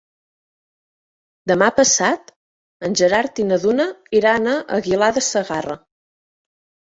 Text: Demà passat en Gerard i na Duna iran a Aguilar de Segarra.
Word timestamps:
Demà 1.51 1.65
passat 1.79 2.31
en 2.89 2.97
Gerard 3.01 3.41
i 3.43 3.45
na 3.49 3.59
Duna 3.65 3.87
iran 4.21 4.49
a 4.53 4.57
Aguilar 4.79 5.11
de 5.19 5.23
Segarra. 5.27 5.77